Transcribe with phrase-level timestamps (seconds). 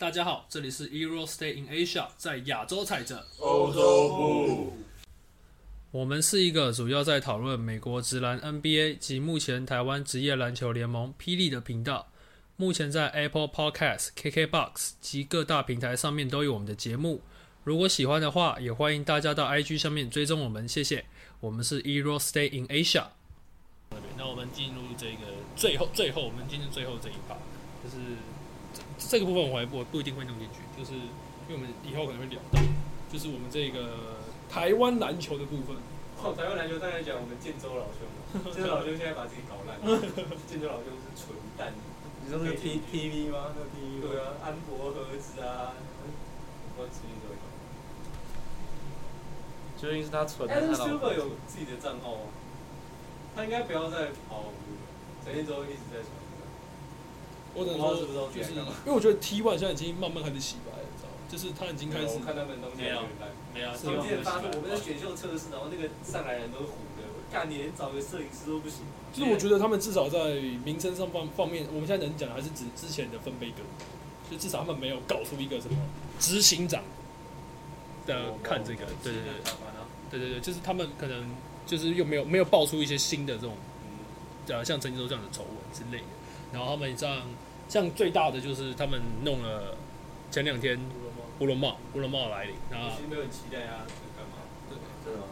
[0.00, 3.26] 大家好，这里是 e r o Stay in Asia，在亚洲踩着。
[3.40, 4.72] 欧洲步，
[5.90, 12.12] 我们是一个主要在讨论美国职篮 NBA 及目前台湾职业篮球联盟霹雳的频道。
[12.54, 17.20] 目前在 Apple Podcast、KKBox 及各大平台上面都有我们的节目。
[17.64, 21.06] 如果喜欢的话，也欢迎大家到 IG 上面追踪我们，谢谢。
[21.40, 23.06] 我们是 e r o Stay in Asia。
[24.16, 27.34] 那我们进入这个最后，最后我们进入最后这一趴，
[27.82, 27.96] 就是
[28.78, 32.60] 这这个部分我还我不一定会弄进去，就是因为我们以后可能会聊到，
[33.12, 34.16] 就是我们这个
[34.48, 35.76] 台湾篮球的部分。
[36.20, 38.02] 哦，台湾篮球当然讲我们建州老兄，
[38.52, 39.78] 建州老兄现在把自己搞烂，
[40.46, 41.72] 建州老兄是纯蛋，
[42.24, 43.54] 你说那个 T T V 吗？
[43.54, 45.78] 那个 T V 对啊，安博盒子啊，
[46.76, 47.38] 我自己都有。
[49.78, 52.34] 究竟是他存的，Adam 他老 Silver 有自己的账号吗？
[53.36, 54.50] 他应该不要再跑
[55.24, 56.10] 陈建州一直在传。
[57.58, 61.18] 我只能说，就是因为我觉得 T One 现在已经慢慢开始洗白了，你知道吗？
[61.28, 63.02] 就是他已经开始我看他们东西没有。
[63.52, 68.86] 没有，我之前发说我们在选秀测试，然后那个上来人都是糊的，我干你连找个摄影师都不行。
[69.12, 70.34] 就是我觉得他们至少在
[70.64, 73.64] 名声上方方面，我们现在能讲的还是指之前的分贝哥，
[74.30, 75.76] 就至少他们没有搞出一个什么
[76.20, 76.84] 执行长
[78.06, 79.32] 的看这个，对对对
[80.10, 81.26] 对对对，就是他们可能
[81.66, 83.56] 就是又没有没有爆出一些新的这种
[84.48, 86.08] 呃像陈建州这样的丑闻之类的，
[86.52, 87.22] 然后他们像
[87.68, 89.76] 像最大的就是他们弄了
[90.30, 90.80] 前两天
[91.38, 94.40] 乌龙帽乌龙帽来临，然后我其实没有很期待啊是干嘛。
[95.04, 95.26] 真的吗？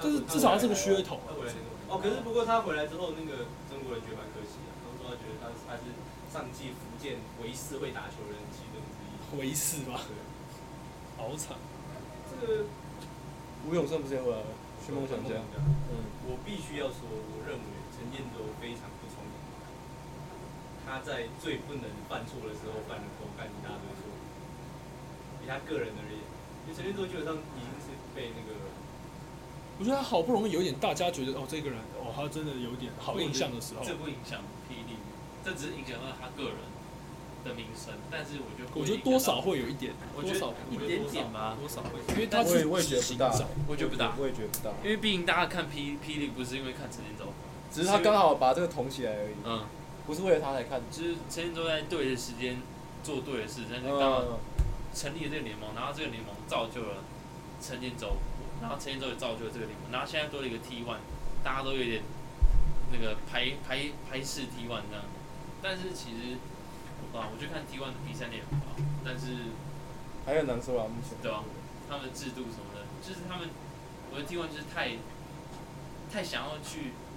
[0.00, 1.52] 就是至少他是个噱头他回来
[1.88, 5.92] 哦，可是不过他回来之后，那个中国人觉得蛮可惜的，他们说他觉得他他是
[6.32, 9.40] 上季福建唯四会打球人其中之一。
[9.40, 10.14] 维士吧，对，
[11.18, 11.56] 好惨。
[12.30, 12.64] 这个
[13.66, 14.52] 吴永胜不是也回来了？
[14.84, 15.40] 去梦想家。
[15.56, 18.88] 嗯，我必须要说，我认为陈建州非常。
[20.90, 24.10] 他在最不能犯错的时候犯了偷干一大堆错，
[25.38, 26.18] 以他个人而言，
[26.66, 28.58] 因为陈建州基本上已经是被那个
[29.78, 34.98] 我觉得他好不容易有一点大家觉得哦，这个人哦，他真的有点好印象的时候，这不影响霹雳，
[35.44, 36.58] 这只是影响到他个人
[37.46, 41.06] 的名声，但是我觉得我觉得多少，会有一点，我觉得多少一点。
[41.06, 43.32] 点吧，多少会，因为他是我也我也觉得不大。
[43.68, 47.32] 我觉得不大，我也觉得不大，因为毕竟大家看霹霹雳不是因为看陈建州，
[47.72, 49.64] 只是他刚好把这个捅起来而已，嗯，
[50.10, 50.82] 不是为了他才看。
[50.90, 52.60] 就是陈建州在对的时间
[53.04, 54.26] 做对的事，但是刚
[54.92, 57.04] 成立了这个联盟，然后这个联盟造就了
[57.62, 58.16] 陈建州，
[58.60, 60.98] 然后陈建州也造就了这个联盟，然后现在多了一个 T one，
[61.44, 62.02] 大家都有点
[62.90, 65.06] 那个排排排斥 T one 这样，
[65.62, 66.34] 但是其实
[67.14, 69.54] 啊，我就看 T one 的比赛内容啊，但是
[70.26, 71.14] 还有难说啊，目前。
[71.22, 71.44] 对吧？
[71.88, 73.48] 他们的制度什么的，就是他们，
[74.10, 74.98] 我的 T one 就是太
[76.12, 77.09] 太想要去呃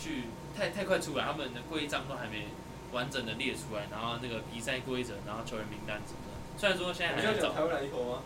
[0.00, 0.24] 去
[0.56, 2.48] 太太快出来，他们的规章都还没
[2.92, 7.60] 完整的列出来，然后那个比赛规则，然后球员名单什么的，虽然说现在还在找台。
[7.60, 8.22] 湾篮球吗？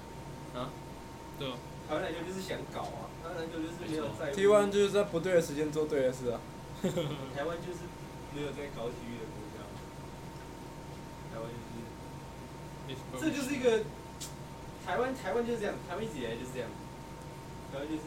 [0.55, 0.71] 啊？
[1.39, 1.59] 对啊，
[1.89, 6.41] 台湾篮球就是想搞啊，台湾篮球就是没有在乎 T one 就是在不对的时间做对的事啊。
[7.35, 7.91] 台湾就是
[8.35, 9.65] 没有在搞体育的国家，
[11.33, 13.83] 台湾就是这就是一个
[14.85, 16.69] 台湾台湾就是这样，台湾一直以来就是这样，
[17.73, 18.03] 台湾就是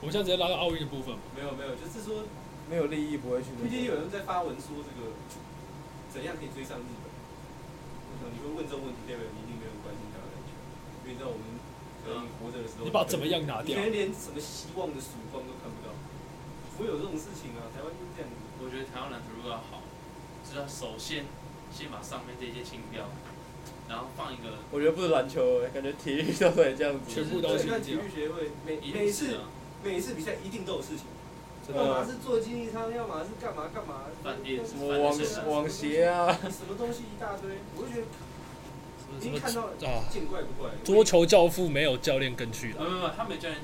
[0.00, 2.22] 我们现在直接拉到奥运的部分嘛，没有没有，就是说
[2.70, 3.84] 没有利益不会去最近。
[3.84, 5.12] 有人在发文说这个
[6.12, 10.50] 怎样可以追上日本，我想你会问这种问题，代表你一定没有关心台湾篮球，
[11.04, 11.44] 因为你知道我们
[12.02, 15.92] 可能活着的时候，你把怎么样拿掉你可能连什么希望的曙光都看不到，
[16.74, 18.36] 不会有这种事情啊，台湾就是这样子。
[18.62, 19.84] 我觉得台湾篮球如果要好，
[20.46, 21.26] 就是要首先
[21.74, 23.10] 先把上面这些清掉，
[23.90, 27.10] 然后放一个我觉得不是篮球，感觉体育都会这样子。
[27.10, 29.50] 全部都是体育协会每一每次啊，
[29.82, 31.13] 每一次比赛一定都有事情，真
[31.72, 32.04] 要么。
[32.04, 35.16] 是做经济舱，要么是干嘛干嘛，饭店什么网
[35.48, 38.02] 网鞋啊，什么东西一大堆，我就觉得
[39.20, 40.70] 已什么经看到啊，见怪不怪。
[40.82, 43.60] 桌球教父没有教练跟去了，没有没有，他没教练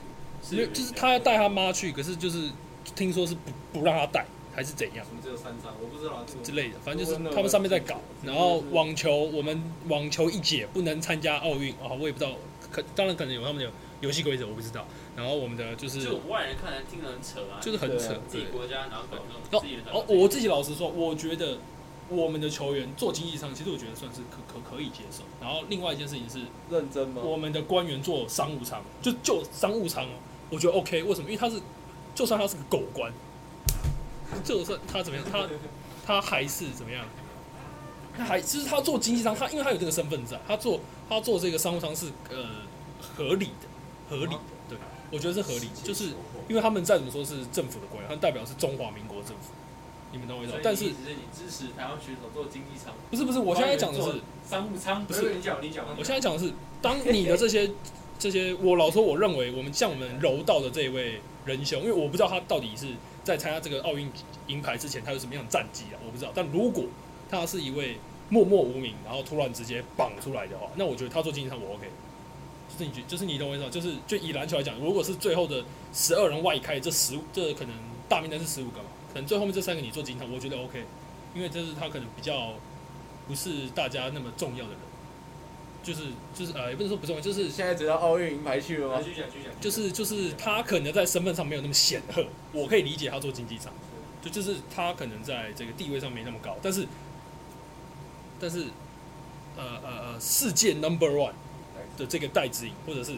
[0.50, 2.50] 因为就是他要带他妈去，可是就是
[2.94, 3.50] 听说是不
[3.81, 4.25] 不让他带，
[4.55, 12.32] 还是怎样什么只有三张，我不知道这个之类的，反正就是他们上面在搞，然后网球我们网球一姐不能参加奥运啊，我也不知道，
[12.73, 13.70] 可当然可能有他们的
[14.00, 14.87] 游戏规则，我不知道。
[15.17, 18.44] 然后我们的就是就外人看来听得很扯啊，就是很扯，自己。
[18.52, 21.58] 国家然后搞这种哦自己的哦，我自己老实说，我觉得
[22.08, 25.23] 我们的球员做经济舱，其实我觉得算是可可可以接受。
[25.41, 27.23] 然后另外一件事情是，认真吗？
[27.23, 30.17] 我们的官员做商务舱，就就商务舱哦，
[30.50, 31.03] 我觉得 OK。
[31.03, 31.31] 为什么？
[31.31, 31.61] 因为他是，
[32.14, 33.12] 就算他是个狗官，
[34.43, 35.46] 就算他怎么样，他
[36.06, 37.05] 他还是怎么样？
[38.17, 42.44] 他还就是他做经济舱，他因为他有这个身份在，他做他做这个商务舱是呃
[43.00, 43.69] 合理的，
[44.11, 44.79] 合理的，对，
[45.12, 46.09] 我觉得是合理，就是
[46.49, 49.53] 因为他们再怎么说是政府的官员，他代表是中华民国政府，
[50.11, 50.91] 你们懂我意思但是你
[51.33, 56.53] 支持台湾选手做经济舱，不是不是，我现在讲的是商务舱，不是你讲，你讲，我现在讲的是，
[56.83, 57.71] 当你的这些
[58.19, 62.89] 这些，我老说，我认为我们像我们柔道的这一位仁兄，因为我不知道他到底是
[63.25, 64.11] 在参加这个奥运
[64.49, 66.33] 银牌之前，他有什么样的战绩啊，我不知道。
[66.35, 66.85] 但如果
[67.31, 67.97] 他是一位
[68.29, 71.89] 默默无名，然后突然直接绑出来的话，那我觉得他做经济舱我 OK。
[72.72, 73.70] 就是你觉，就是你懂我意思吗？
[73.70, 77.75] 就是就以篮球来讲，如果是最后的十二人外开，这十这可能
[78.08, 80.84] 大名单是十五个嘛，可能最后面这三个你做经济舱，我觉得 OK，
[81.34, 82.55] 因为这是他可能比较
[83.26, 84.78] 不是大家那么重要的人。
[85.82, 86.02] 就是
[86.34, 89.02] 就是呃，也不能说不重要，就是现在只要奥运银牌去了吗来？
[89.02, 92.22] 继续讲，继续讲，就是就是他可能在身份上没有那么显赫，
[92.52, 93.72] 我可以理解他做经济舱，
[94.20, 96.87] 就就是他可能在这个地位上没那么高，但是
[98.38, 98.67] 但是
[99.56, 101.32] 呃呃呃，世界 number one
[101.97, 103.13] 的这个戴资颖，或者是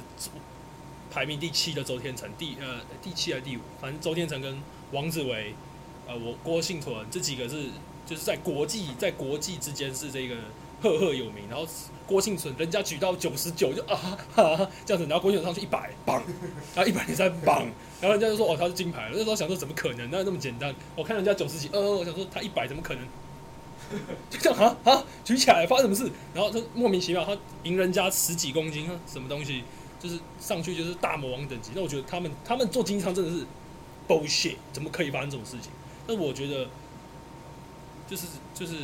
[1.10, 4.58] 排名第七的周天成，第呃第七还是第五，反正周天成跟
[4.92, 5.54] 王子维，
[6.06, 7.66] 呃我郭幸存这几个是
[8.06, 10.36] 就是在国际在国际之间是这个
[10.80, 11.66] 赫赫有名，然后
[12.06, 13.94] 郭幸存人家举到九十九就啊
[14.34, 16.22] 哈哈这样子，然后郭幸存上去一百棒，
[16.74, 17.66] 然后一百零三棒，
[18.00, 20.10] 然后人家就说哦他是金牌，那时候想说怎么可能？
[20.10, 20.74] 那那么简单？
[20.96, 23.04] 我看人家九十几，呃，我想说他一百怎么可能？
[24.30, 26.12] 就这样啊啊，举起来发生什么事？
[26.34, 29.64] 然后他莫名其妙，他赢人家十几公斤，什么东西，
[30.00, 31.72] 就是上去就是大魔王等级。
[31.74, 33.46] 那我觉得他们他们做经济舱真的是
[34.08, 35.70] bullshit，怎么可以发生这种事情？
[36.06, 36.68] 那我觉得
[38.08, 38.74] 就是就是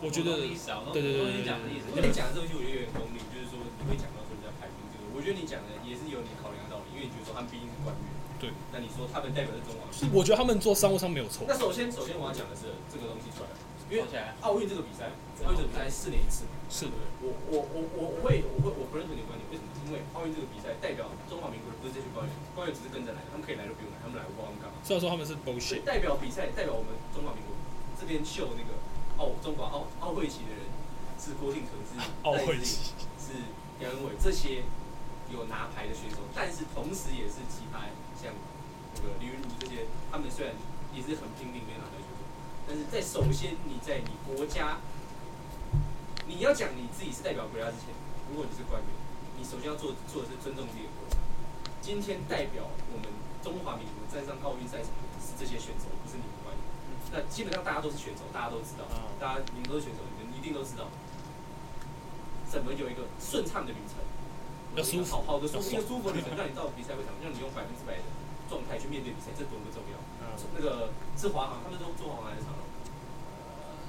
[0.00, 8.04] 我觉得懂意思啊，我懂对对对你讲的意思你讲的这个东西，我觉得有点功利，就是说你会讲到说人家排名这个，我觉得你讲的也是有你考量的道理，因为你觉得说他们毕竟是冠军，
[8.38, 13.56] 对，那你说他们代表是中华是我觉得他们做商务舱没有错那，首先，首先我要讲的是这个东西出来了，
[13.88, 14.04] 因为
[14.40, 15.08] 奥运这个比赛，
[15.44, 17.04] 奥运这个比赛四年一次嘛，是对不对？
[17.24, 19.68] 我我我我我会我会我不认同你的观点，为什么？
[19.88, 24.76] 因为奥运这个比赛代表中华民国的不是这群官员，官员只是跟着来的，他们可以来都不用来，他们来我不知道他们干嘛。
[24.84, 27.56] 虽然说他们是 bullshit，代表比赛，代表我们中华民国
[27.96, 28.76] 这边秀那个
[29.16, 30.68] 奥中华奥奥会旗的人
[31.16, 31.96] 是郭敬存，是
[32.28, 33.48] 奥会旗是
[33.80, 34.68] 杨文伟这些
[35.32, 38.36] 有拿牌的选手，但是同时也是其他像
[39.00, 40.52] 那个李云儒这些，他们虽然
[40.92, 42.07] 也是很拼命没拿到选手，
[42.68, 44.76] 但是在首先你在你国家，
[46.28, 47.96] 你要讲你自己是代表国家之前，
[48.28, 48.92] 如果你是官员，
[49.40, 51.16] 你首先要做做的是尊重自己的国家。
[51.80, 53.08] 今天代表我们
[53.40, 56.60] 中华民国站上奥运赛场的是这些选手，不是你们官员。
[57.08, 60.92] 那基本上大家都是选手，大家都知道，嗯大家你们都是选手，你们一定都知道，
[62.44, 63.96] 怎么有一个顺畅的旅程，
[64.76, 68.04] 要舒服好好的舒服，一个舒服的旅程，让你到比赛会场，让你用百分之百的
[68.48, 69.98] 状态去面对比赛，这多么重要。
[70.20, 72.62] 嗯那个是华航，他们都做华航还是长荣？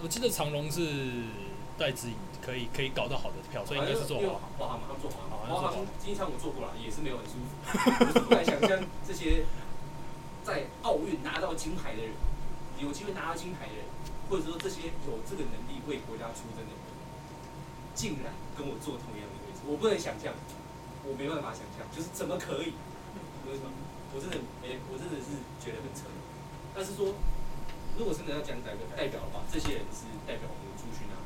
[0.02, 1.30] 我记得长荣是
[1.78, 4.42] 戴资颖可以可以搞到好的票，所以应该是做华航。
[4.58, 7.54] 华航嘛，他们做华航，华航经济舱我做过了，也是没有很舒服。
[7.70, 9.46] 我是不敢想象这些
[10.44, 12.12] 在奥运拿到金牌的人，
[12.82, 13.86] 有机会拿到金牌的人，
[14.30, 16.82] 或者说这些有这个能力为国家出征的人，
[17.94, 20.34] 竟然跟我坐同样的位置，我不能想象，
[21.06, 22.74] 我没办法想象，就是怎么可以？
[23.46, 23.70] 为什么？
[24.14, 26.10] 我真的没，我真的是觉得很扯。
[26.74, 27.14] 但是说，
[27.98, 31.18] 如果真的要讲代表代表的话，这些人是代表我们的族群啊，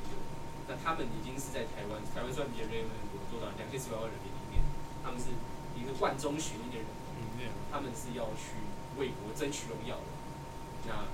[0.67, 4.63] 那他们已经是在台湾，台湾算比人员很多，多少两千四百万人民里面，
[5.03, 5.31] 他们是
[5.75, 6.87] 一个万中选一的人，
[7.19, 8.59] 嗯，他们是要去
[8.99, 10.07] 为国争取荣耀的。
[10.87, 11.07] 那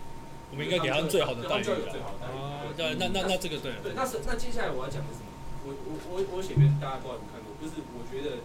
[0.49, 2.65] 我们应该给他们最好的待遇对他们就有最好的待遇啊！
[2.73, 5.29] 对对，那那那这个对，对，那是那接下来我要讲的是什么？
[5.61, 8.41] 我我我我写篇大家不知道有没有看过，就是我觉得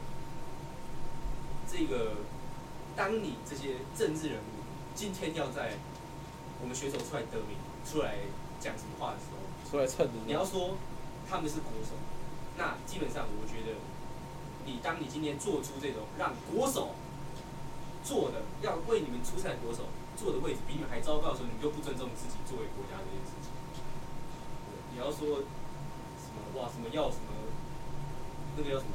[1.65, 2.29] 这个，
[2.97, 4.63] 当你这些政治人物
[4.95, 5.75] 今天要在
[6.63, 8.17] 我们选手出来得名、出来
[8.61, 10.13] 讲什么话的时候，出来蹭的。
[10.27, 10.77] 你要说
[11.29, 11.99] 他们是国手，
[12.57, 13.77] 那基本上我觉得，
[14.65, 16.95] 你当你今天做出这种让国手
[18.05, 23.51] 做的要为你们出赛国手做的位置比你们还糟糕的时候，你就不尊重自己作为国家这件事情。
[24.95, 25.43] 你要说
[26.23, 27.35] 什么哇什么要什么
[28.57, 28.95] 那个叫什么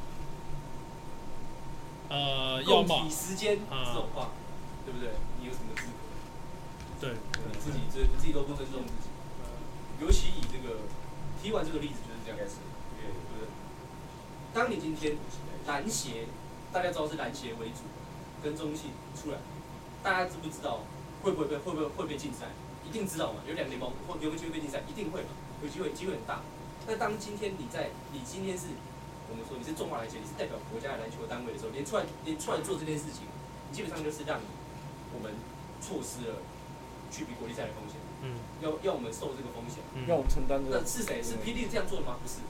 [2.09, 4.31] 呃，要共么时间啊这种话，
[4.85, 5.09] 对不对？
[5.39, 5.93] 你有什么资格？
[6.99, 7.13] 对，
[7.47, 9.09] 你自己这自己都不尊重自己。
[10.01, 10.79] 尤其以这个
[11.41, 12.57] 踢完这个例子就是这样子，
[12.97, 13.47] 对不对？
[14.53, 15.17] 当你今天
[15.67, 16.25] 篮协，
[16.73, 17.83] 大家知道是篮协为主，
[18.41, 19.37] 跟中信出来，
[20.01, 20.79] 大家知不知道
[21.21, 22.47] 会不会被会不会会被禁赛？
[22.87, 24.81] 一定知道嘛，有两个联盟会有没有机会被禁赛？
[24.89, 25.29] 一定会嘛，
[25.61, 26.41] 有机会，机会很大。
[26.87, 28.67] 那当今天你在你今天是
[29.29, 33.29] 我们说你是中华篮协，你是代表国家的篮球单位的时候，连出来连出来做这件事情，
[33.69, 34.45] 你基本上就是让你
[35.13, 35.31] 我们
[35.79, 36.41] 错失了
[37.13, 38.01] 去比国际赛的风险。
[38.19, 40.75] 嗯要要我们受这个风险，嗯，要我们承担这个。
[40.75, 41.23] 那是谁？
[41.23, 42.19] 是霹雳这样做的吗？
[42.19, 42.43] 不是。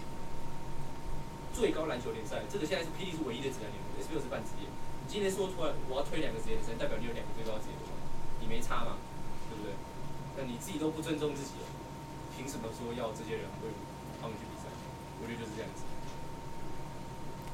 [1.53, 4.65] 最高篮球联赛，这个现在是霹雳是唯一的职业联盟，SBL 是半职业。
[4.65, 7.93] 你今天说出来我要推两个职业联赛，代表你有两个最高职业联盟，
[8.41, 8.97] 你没差嘛？
[9.51, 9.75] 对不对？
[10.39, 11.67] 那你自己都不尊重自己了，
[12.33, 13.69] 凭什么说要这些人为
[14.17, 14.71] 他们去比赛？
[15.21, 15.85] 我觉得就是这样子。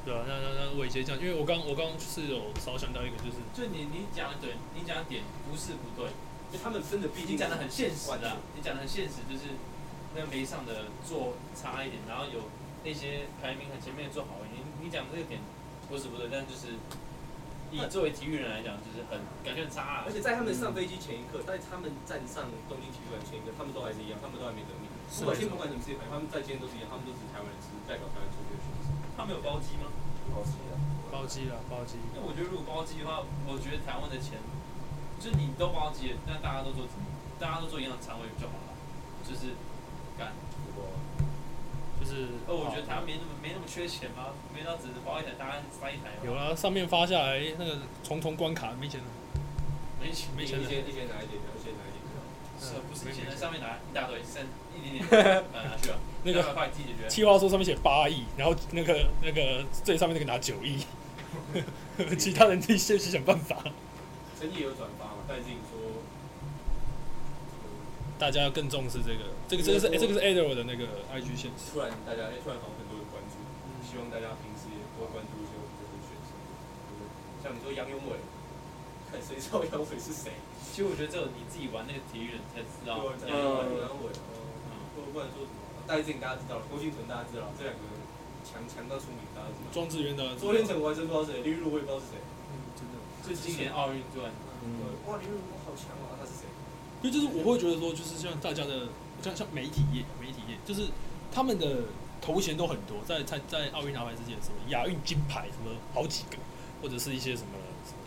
[0.06, 6.06] 对啊，那那那伟杰这样，因为我刚我刚是有少想到一个，就是就你你讲的对，你讲的点不是不对，
[6.54, 9.58] 就他们真的毕竟你讲的很现实完的，你讲的很现实，就是
[10.14, 12.46] 那个没上的做差一点，然后有
[12.86, 14.62] 那些排名很前面的做好一点。
[14.62, 15.42] 你你讲这个点
[15.90, 16.78] 不是不对，但就是
[17.74, 20.14] 以作为体育人来讲，就是很感觉很差啊而。
[20.14, 24.86] 且在他们上飞机前一刻，在他们站上东京体育馆前一刻，他们都还是一样，他们都还没得名。
[25.18, 28.85] 不管不管你们世界排，他们在今天都是一样，他们都是台湾人，是代表台湾出去的选手。
[29.16, 29.88] 他们有包机吗？
[30.30, 30.74] 包机啊，
[31.10, 31.96] 包机了，包机。
[32.14, 34.38] 那我觉得如果包机的话，我觉得台湾的钱，
[35.18, 36.84] 就是你都包机了，那大家都做，
[37.38, 38.76] 大家都做一样的仓位就好了，
[39.24, 39.54] 就是
[40.18, 40.32] 干。
[41.98, 44.36] 就是哦，我觉得台湾没那么没那么缺钱吗？
[44.54, 46.22] 没到只是包一台，大家塞一台吗。
[46.22, 49.06] 有啦，上面发下来那个重重关卡没钱了，
[49.98, 52.05] 没钱没钱了一些一些拿一点，一些拿一点。
[52.58, 54.42] 是不是以前在上面拿一大堆，剩
[54.74, 55.22] 一点点，
[55.52, 57.08] 呃拿去了，那个两百块自己解决。
[57.08, 60.84] 计划书上面写八亿，然后那个那个最上面那个拿九亿，
[62.18, 63.56] 其他人自己先去想办法。
[64.38, 65.24] 陈毅有转发嘛？
[65.28, 66.02] 戴进说，
[68.18, 71.72] 大家更重视这个，这个这个是、诶这个是 Adler 的那个 IG 现实。
[71.72, 73.40] 突然大家哎，突然好像很多人关注，
[73.84, 76.36] 希望大家平时也多关注一些我们这些选手。
[77.42, 78.20] 像你说杨永伟，
[79.16, 80.36] 看谁知道杨永伟是谁？
[80.60, 83.00] 其实我觉得只有你自己玩那个体育人才知道。
[83.16, 85.64] 对，杨永伟，嗯，或不然说什么？
[85.88, 87.96] 戴志颖大家知道了，郭敬存大家知道了，这两个人
[88.44, 89.72] 强强到出名，大家知道。
[89.72, 92.20] 庄智渊的昨天成我还真不知道是谁，林如我也不知道是谁。
[92.76, 94.20] 真的，就是今年奥运对，
[94.68, 96.20] 嗯，哇，林玉我好强啊！
[96.20, 96.44] 他是谁？
[97.00, 98.92] 因为就是我会觉得说，就是像大家的，
[99.24, 100.92] 像像媒体业，媒体业就是
[101.32, 101.88] 他们的
[102.20, 106.36] 头衔都很多，在在在奥运拿牌之前，什么亚运金牌什么好几个，
[106.82, 107.56] 或者是一些什么，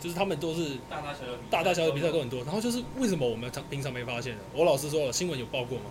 [0.00, 2.42] 就是他们都是大大小小比赛大大小小比赛都很多。
[2.44, 4.42] 然后就是为什么我们常平常没发现呢？
[4.54, 5.84] 我老实说了，新闻有报过吗？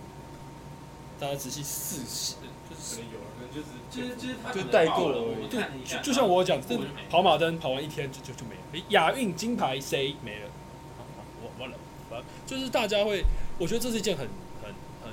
[1.18, 2.34] 大家仔细试试，
[2.68, 5.18] 就是可能有了，可能就是就是就是他就带过了
[5.50, 6.78] 就就就像我讲，这
[7.10, 10.48] 跑马灯跑完一天就就就没了，诶亚运金牌谁没了？
[10.96, 11.76] 好好我完了，
[12.10, 13.22] 完了，就是大家会，
[13.58, 14.26] 我觉得这是一件很
[14.62, 14.72] 很
[15.04, 15.12] 很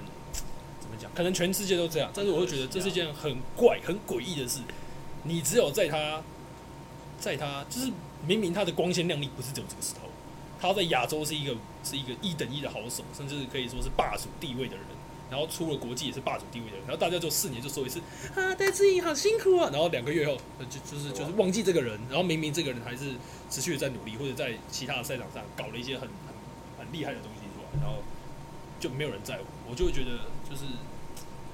[0.79, 1.11] 怎么讲？
[1.13, 4.61] 可能全世界都这样，但是我会觉得这是一件很怪、很诡异的事。
[5.23, 6.21] 你只有在他，
[7.19, 7.91] 在他就是
[8.25, 10.09] 明明他的光鲜亮丽不是只有这个时候，
[10.59, 14.85] 他在亚洲是一个是一个一等一的好手，甚至可以说是霸主地位的人。
[15.29, 17.99] 然后出了国际也是霸主地位的人，然后大家就四年就说一次
[18.33, 20.37] 啊，戴志颖好辛苦啊，然后两个月后
[20.69, 23.11] 就就是就是忘记这个人，然后明明这个人还是
[23.49, 26.33] 持续的在努力，或者在其他的赛场上搞了一些很很
[26.79, 28.01] 很厉害的东西出来，然后
[28.79, 30.11] 就没有人在乎，我就会觉得
[30.49, 30.63] 就是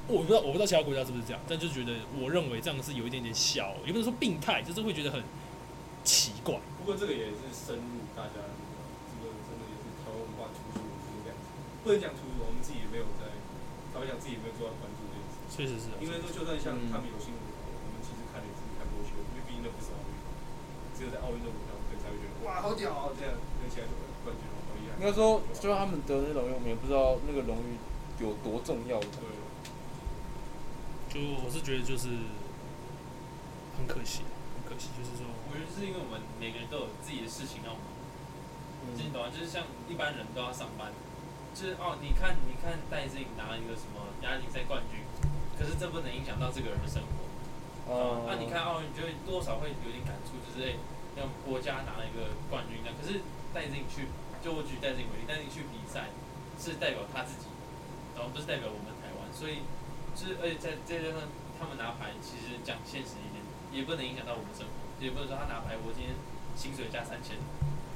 [0.07, 5.19] 我不知道我不知道其他国家是不是这样，但就觉得我认为这样是有一点点小，也不能说病态，就是会觉得很
[6.03, 6.59] 奇怪。
[6.77, 8.51] 不过这个也是深入大家的
[9.07, 11.47] 这个真的也是台湾文化突出就是这样子，
[11.83, 13.31] 不能讲突出，我们自己也没有在，
[13.95, 15.35] 他们讲自己也没有做到关注这件事。
[15.47, 20.11] 确实是啊，因为说就算像他们有新闻，我们其实看了也只是看过去，因为毕竟都不是奥运，
[20.91, 23.31] 只有在奥运这个舞台，我们才会觉得哇好屌哦这样，
[23.63, 23.95] 跟起来就
[24.27, 24.99] 冠军哦好厉害。
[24.99, 27.79] 应该说，就他们得那荣誉，我们也不知道那个荣誉
[28.19, 28.99] 有多重要。
[28.99, 29.23] 对，
[31.07, 32.09] 就我是觉得就是
[33.77, 37.83] 很可惜，很可惜，就是说我觉得是因为我们每个人都有自己的事情要忙，
[38.95, 39.31] 你懂吗？
[39.31, 40.91] 就是像一般人都要上班，
[41.53, 45.03] 就是哦，你看你看戴志颖拿了一个什么亚锦赛冠军，
[45.59, 47.23] 可是这不能影响到这个人的生活。
[47.83, 50.79] 哦那、你看奥运，就会多少会有点感触，就是哎，
[51.15, 52.95] 让国家拿了一个冠军，这样。
[52.95, 54.07] 可是戴志颖去，
[54.43, 56.11] 就我举戴志颖为例，戴志颖去比赛
[56.59, 57.51] 是代表他自己，
[58.15, 59.63] 然后不是代表我们台湾，所以
[60.11, 61.27] 就是而且在再加上
[61.59, 63.32] 他们拿牌，其实讲现实一点，
[63.73, 64.71] 也不能影响到我们生活，
[65.03, 66.13] 也不能说他拿牌，我今天
[66.55, 67.41] 薪水加三千，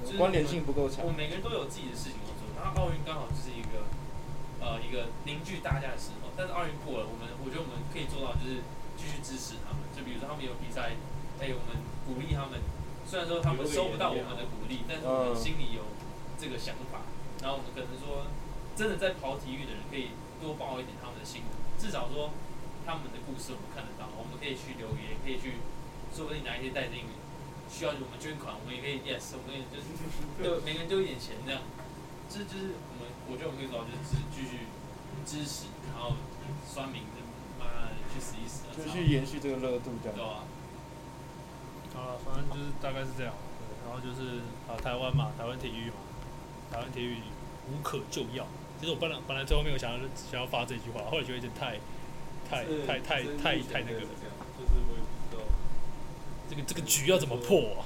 [0.04, 1.14] 就是关联性不够强我。
[1.14, 3.86] 们每个人都有自己的事情要做，然后奥运刚好就是一个
[4.60, 6.34] 呃一个凝聚大家的时候。
[6.36, 8.66] 但是奥运过了，我们我觉得我们可以做到就是
[8.98, 10.98] 继续支持他们，就比如说他们有比赛，
[11.38, 12.58] 哎、我们鼓励他们。
[13.08, 15.88] 虽然说他们收不到我们的鼓励，但是我们心里有
[16.36, 17.08] 这个想法，
[17.40, 18.28] 然后我们可能说
[18.76, 20.12] 真的在跑体育的人可以
[20.44, 22.36] 多报一点他们的辛苦，至少说
[22.88, 25.60] 他们的故事我们看得到，我们可以去留言，可以去，
[26.16, 27.04] 说不定哪一天带进
[27.68, 29.92] 需要我们捐款，我们也可以 yes，我们也就是
[30.40, 31.60] 就每个人丢一点钱这样，
[32.32, 34.72] 这就是我们我觉得我们可以做到，就是继续
[35.28, 36.16] 支持，然后
[36.64, 37.20] 酸民的
[37.60, 40.32] 妈的去死一死啊，就去延续这个热度，这对样。
[40.32, 40.48] 吧？
[41.92, 43.36] 好了，反正就是大概是这样。
[43.60, 44.40] 对，然后就是
[44.72, 46.00] 啊，台湾嘛，台湾体育嘛，
[46.72, 47.20] 台湾体育
[47.68, 48.48] 无可救药。
[48.80, 51.80] 其实我本来本来最后没有想要想要发这句话，后来觉得有点太
[52.50, 55.44] 太太太太太那个了，这样，就是我也不知道。
[56.50, 57.86] 这个这个局要怎么破啊？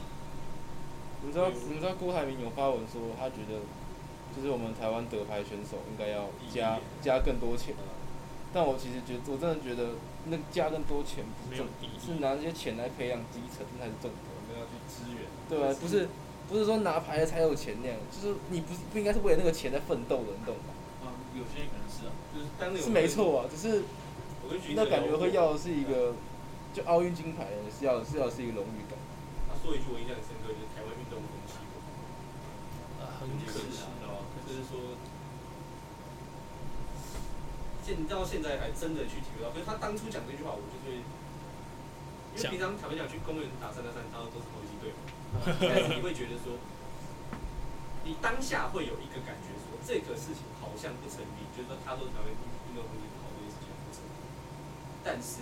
[1.24, 3.62] 你知道，你知道郭台铭有发文说，他觉得
[4.36, 7.76] 就是我们台湾得牌选手应该要加加更多钱。
[8.54, 14.28] 但我其实觉得，我真的觉得那加更多钱不是重没有意义是拿这些钱来培养基层，才是重点。
[14.28, 16.10] 我们要去支援，对啊，不是
[16.50, 20.76] 不是说拿牌了才有钱那样，就是你不是不应该是为了那个钱在奋斗的，你懂吗？
[21.06, 23.84] 啊，有些人可能是啊，就是当年是没错啊，只是
[24.76, 26.14] 那感觉会要的是一个，
[26.74, 28.98] 就奥运金牌是要是要是一个荣誉感。
[29.48, 31.60] 他说一句我印象很深刻，就是台湾运动风气，
[33.00, 33.84] 啊很可惜。
[34.04, 34.26] 哦？
[34.48, 35.00] 就是说，
[37.86, 41.00] 现到现在还真的去体会到，可是他当初讲这句话，我就是，
[42.36, 45.08] 因为平常坦白讲去公园打三打三，大家都是投机队嘛，
[45.64, 46.60] 但是你会觉得说，
[48.04, 52.36] 你当下会有一个感觉说，这个事情好像不成立，就是说他说台湾运
[52.76, 53.31] 动风气好，这件事情不成立，
[55.04, 55.42] 但是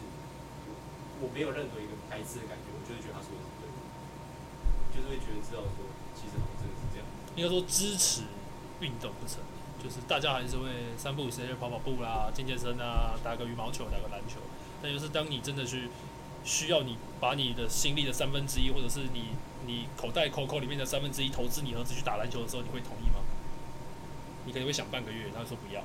[1.20, 3.78] 我没有任何一个排斥的感觉，我就会觉得他说的是对的，
[4.96, 5.84] 就是会觉得知道说，
[6.16, 7.06] 其实好像真的是这样。
[7.36, 8.24] 应该说支持
[8.80, 9.44] 运动不成，
[9.84, 14.40] 就是大家还是会三不五时就跑跑步啦、健健身啊、打个羽毛球、打个篮球。
[14.82, 15.90] 但就是当你真的去
[16.44, 19.36] 需要你把你的心力的三分之一，或者是你
[19.68, 23.20] 你口袋口口里面的三分之一投资你儿子去打篮球的时候，你会同意吗？
[24.46, 25.84] 你可能会想半个月，他会说不要，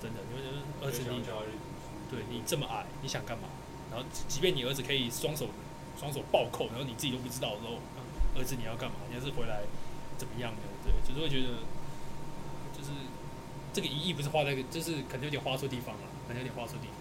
[0.00, 0.42] 真的，因为
[0.82, 1.79] 儿子你教他去读书，
[2.10, 3.44] 对你这么矮，你想干嘛？
[3.90, 5.46] 然后即便你儿子可以双手
[5.98, 7.74] 双手暴扣，然后你自己都不知道的时候，
[8.38, 8.96] 儿子你要干嘛？
[9.08, 9.62] 你还是回来
[10.16, 10.58] 怎么样的？
[10.84, 11.58] 对，就是会觉得，
[12.76, 12.90] 就是
[13.72, 16.96] 这个一亿不是花在，就是可能有点花错地方了，可能有点花错地方。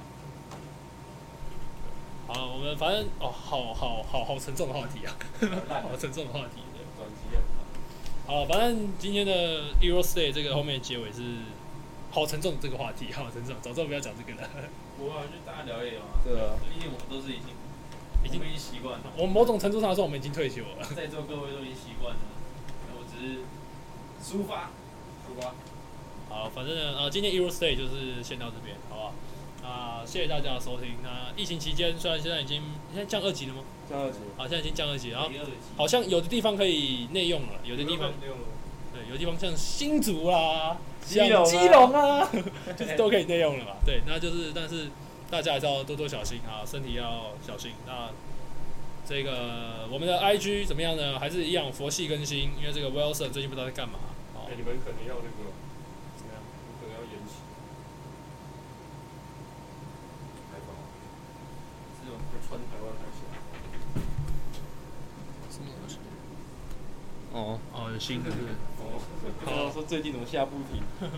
[2.27, 5.13] 好，我们反正哦，好好好好沉重的话题啊，
[5.81, 6.61] 好沉重的话题。
[6.73, 7.41] 对，转机很
[8.27, 11.21] 好，反正今天的 Euro Stay 这个后面结尾是
[12.11, 14.49] 好沉重这个话题，好沉重，早知道不要讲这个了。
[14.99, 16.19] 不啊，就大家聊一聊啊。
[16.23, 17.55] 对啊毕竟我们都是已经
[18.23, 20.85] 已经已经习惯了，我们某种程度上来说，我们已经退休了。
[20.93, 22.21] 在座各位都已经习惯了，
[22.99, 23.39] 我只是
[24.21, 24.71] 抒发，
[25.23, 25.55] 抒发。
[26.27, 29.13] 好，反正呢，呃，今天 Euro Stay 就是先到这边，好不好？
[29.61, 30.97] 啊、谢谢大家的收听。
[31.03, 32.61] 那疫情期间，虽然现在已经
[32.93, 33.63] 现在降二级了吗？
[33.89, 35.29] 降二级，好，现在已经降二级，然后
[35.77, 38.11] 好像有的地方可以内用了，有的地方
[38.93, 42.29] 对，有的地方像新竹啦、基隆啊像基隆啊，
[42.77, 43.71] 就是都可以内用了嘛。
[43.85, 44.89] 对，那就是，但是
[45.29, 47.71] 大家还是要多多小心啊，身体要小心。
[47.87, 48.09] 那
[49.07, 51.17] 这个我们的 IG 怎么样呢？
[51.19, 53.97] 还是一样佛系更新，因为这个 Wilson 最近不知道在干嘛。
[54.35, 55.49] 好哎，，你们可能要那个，
[56.17, 56.41] 怎么样？
[56.79, 57.33] 可能要延期。
[62.03, 63.19] 这种穿台湾海峡。
[65.49, 65.97] 什么东西？
[67.33, 68.29] 哦，哦，有新的。
[69.45, 70.81] 哦，不知道说最近怎么下不停。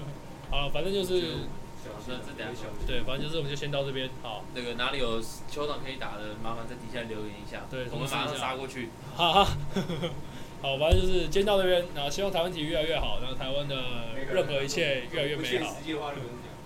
[0.50, 1.48] 好，反正就是
[1.82, 4.10] 小心这等下对，反正就是我们就先到这边。
[4.22, 8.90] 好，那个哪里有球场可以打的，麻烦在底下留言一下，对我们马上杀过去。
[9.16, 9.58] 哈哈。
[10.62, 13.76] 好，反正就是今天到这边，然后希望台湾体育越来越好，然后台湾的
[14.32, 15.76] 任何一切越来越美好。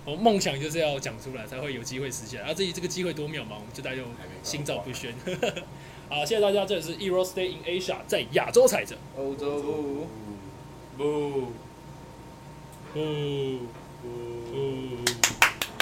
[0.04, 2.42] 我梦想就是要讲出来，才会有机会实现。
[2.42, 4.02] 啊，至于这个机会多渺茫，我们就大家就
[4.42, 5.14] 心照不宣。
[6.10, 8.96] 好，谢谢大家，这里是 Euro Stay in Asia，在亚洲踩着。
[9.16, 10.06] 欧洲部。
[10.96, 11.52] 不
[12.94, 13.00] 不
[14.02, 15.04] 不，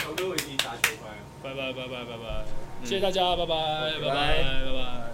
[0.03, 1.22] 小哥，我已经打球拍了。
[1.42, 2.44] 拜拜拜拜拜拜，
[2.83, 3.55] 谢谢大家，拜拜
[4.00, 5.13] 拜拜拜拜。